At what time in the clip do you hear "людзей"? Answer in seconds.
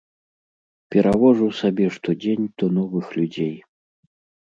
3.21-3.57